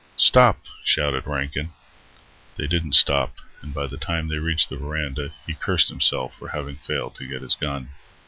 [0.17, 1.73] "Stop!" shouted Rankin.
[2.55, 6.47] They didn't stop, and by the time they reached the verandah, he cursed himself for
[6.47, 7.91] having failed to get his gun.